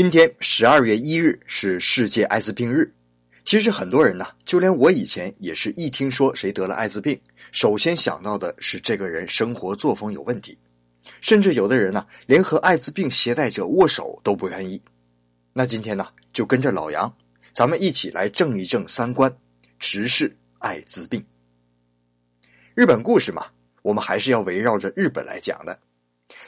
[0.00, 2.88] 今天十二月一日是世界艾滋病日。
[3.44, 7.20] 其实很多人呢，就连我以前也是一听说谁得了艾滋病，
[7.50, 10.56] 首先想到的是这个人生活作风有问题，
[11.20, 14.80] 甚至有的人呢，连和艾滋病携带者握手都不愿意。
[15.52, 17.12] 那今天呢，就跟着老杨，
[17.52, 19.36] 咱们一起来正一正三观，
[19.80, 21.20] 直视艾滋病。
[22.76, 23.46] 日本故事嘛，
[23.82, 25.76] 我们还是要围绕着日本来讲的。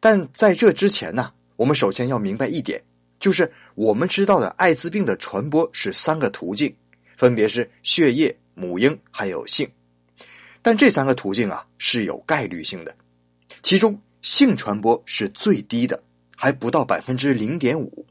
[0.00, 2.82] 但在这之前呢，我们首先要明白一点。
[3.24, 6.76] 就是我们知道的艾滋病的传播是三个途径，
[7.16, 9.66] 分别是血液、母婴还有性。
[10.60, 12.94] 但这三个途径啊是有概率性的，
[13.62, 16.02] 其中性传播是最低的，
[16.36, 18.04] 还不到百分之零点五，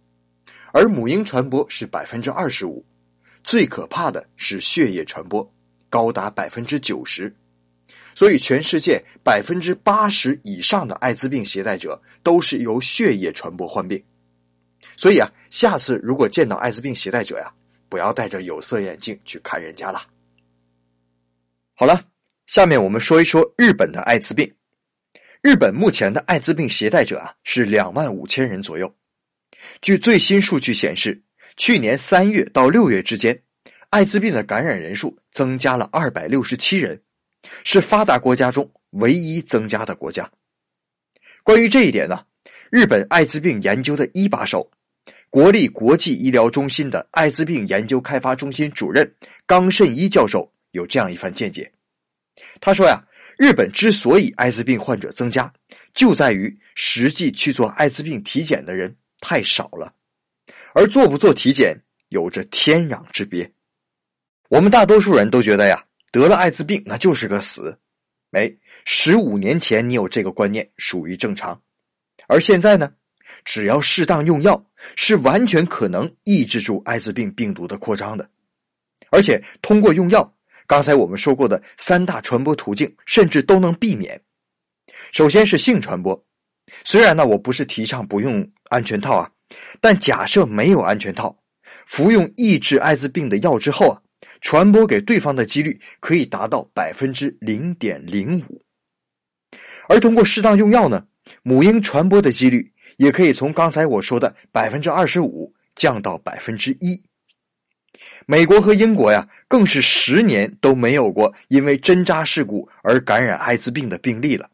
[0.71, 2.83] 而母婴传播是百分之二十五，
[3.43, 5.47] 最可怕的是血液传播，
[5.91, 7.31] 高达百分之九十。
[8.15, 14.03] 所以全世界百分之八十以上的艾滋病携带者都是由血液传播患病。
[14.95, 17.53] 所以啊，下次如果见到艾滋病携带者呀，
[17.89, 20.01] 不要戴着有色眼镜去看人家了。
[21.75, 22.05] 好了，
[22.45, 24.53] 下面我们说一说日本的艾滋病。
[25.41, 28.95] 日本目前的艾滋病携带者啊是两万五千人左右。
[29.81, 31.21] 据最新数据显示，
[31.57, 33.43] 去年三月到六月之间，
[33.89, 37.01] 艾滋病的感染人数增加了二百六十七人，
[37.63, 40.31] 是发达国家中唯一增加的国家。
[41.43, 42.25] 关于这一点呢，
[42.71, 44.69] 日本艾滋病研究的一把手。
[45.33, 49.11] 国立国际医疗中心的艾滋病研究开发中心主任
[49.47, 51.71] 冈慎一教授有这样一番见解。
[52.61, 53.03] 他说：“呀，
[53.35, 55.51] 日本之所以艾滋病患者增加，
[55.95, 59.91] 就在于实际去做艾滋病体检的人太少了，
[60.75, 61.75] 而做不做体检
[62.09, 63.51] 有着天壤之别。
[64.49, 67.75] 我们大多数人都觉得呀，得了艾滋病那就是个死。
[68.29, 71.59] 没，十五年前你有这个观念属于正常，
[72.27, 72.93] 而现在呢？”
[73.45, 74.63] 只要适当用药，
[74.95, 78.29] 是完全可能抑制住艾滋病病毒的扩张的。
[79.09, 80.33] 而且通过用药，
[80.65, 84.19] 刚才我们说过的三大传播途径，甚至都能避免。
[85.11, 86.25] 首先是性传播，
[86.83, 89.29] 虽然呢我不是提倡不用安全套啊，
[89.79, 91.37] 但假设没有安全套，
[91.85, 94.01] 服用抑制艾滋病的药之后啊，
[94.41, 98.61] 传播给对方的几率可以达到百分之零点零五。
[99.87, 101.05] 而通过适当用药呢，
[101.43, 102.72] 母婴传播的几率。
[102.97, 107.03] 也可以从刚才我说的百分之二十五降到百分之一。
[108.25, 114.49] 美国和英国呀，更是十年都没有过因为针扎事故而感染艾滋病的病例了。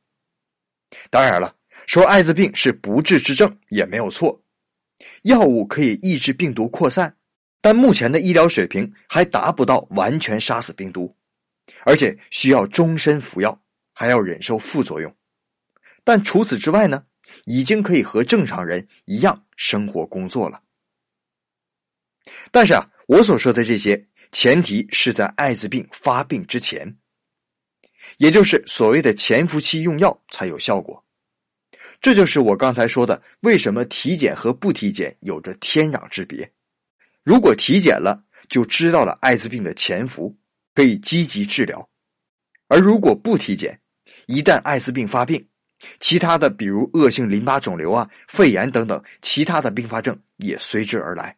[1.09, 1.55] 当然了，
[1.85, 4.41] 说艾滋病是不治之症也没有错，
[5.23, 7.15] 药物可以抑制病毒扩散，
[7.61, 11.15] 但目前的医疗水平还达不到完全杀死病毒，
[11.85, 13.61] 而且需要终身服药，
[13.93, 15.15] 还要忍受副作用。
[16.03, 17.03] 但除此之外呢？
[17.45, 20.61] 已经可以和正常人一样生活工作了，
[22.51, 26.97] 但是啊，我所说的这些前提是在艾滋病发病之前，
[28.17, 31.03] 也就是所谓的潜伏期用药才有效果。
[32.01, 36.49] 这就是我刚才说的，为什么体检和不体检有着天壤之别。
[37.23, 40.37] 如果体检了，就知道了艾滋病的潜伏，
[40.73, 41.79] 可以积极治疗；
[42.67, 43.81] 而如果不体检，
[44.27, 45.48] 一旦艾滋病发病，
[45.99, 51.35] 其他的，比如恶性淋巴肿瘤啊、肺炎等等，其他的并发症也随之而来。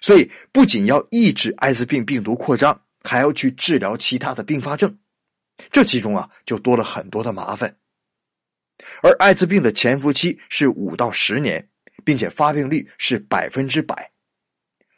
[0.00, 4.98] 所以，不仅要抑制艾滋病病毒扩张，还要去治疗其他的并发症，
[5.70, 7.76] 这其中啊，就多了很多的麻烦。
[9.02, 11.68] 而艾滋病的潜伏期是五到十年，
[12.04, 14.10] 并且发病率是百分之百。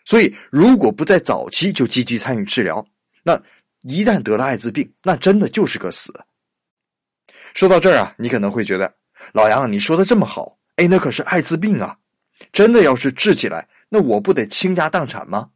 [0.05, 2.87] 所以，如果不在早期就积极参与治疗，
[3.23, 3.41] 那
[3.83, 6.12] 一旦得了艾滋病，那真的就是个死。
[7.55, 8.93] 说到这儿啊，你可能会觉得，
[9.33, 11.97] 老杨，你说的这么好，哎，那可是艾滋病啊，
[12.53, 15.51] 真的要是治起来，那我不得倾家荡产吗？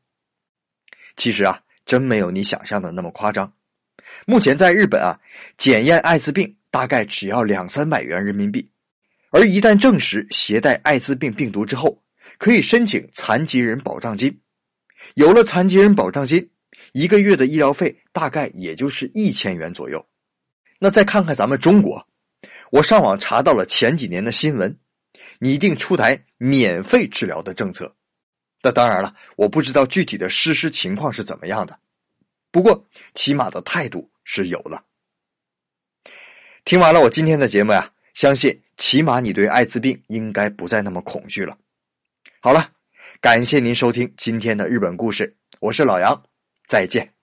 [1.17, 3.53] 其实啊，真没有你想象的那么夸张。
[4.27, 5.19] 目前在日本啊，
[5.57, 8.71] 检验艾滋病大概只要两三百元人民币，
[9.31, 12.01] 而一旦证实携带艾滋病病毒之后，
[12.39, 14.41] 可以申请残疾人保障金。
[15.15, 16.49] 有了残疾人保障金，
[16.93, 20.07] 一个月的医疗费大概也就是一千元左右。
[20.79, 22.07] 那再看看咱们中国，
[22.71, 24.79] 我上网查到了前几年的新闻，
[25.41, 27.97] 拟定出台免费治疗的政策。
[28.63, 31.79] 那当然了，我不知道具体的实施情况是怎么样的，
[32.51, 34.85] 不过起码的态度是有了。
[36.65, 41.57] 听完了我今天的节目呀，相信起码你对艾滋病应该不再那么恐惧了。
[42.41, 42.71] 好了，
[43.21, 46.23] 感谢您收听今天的日本故事，我是老杨，
[46.67, 47.18] 再见。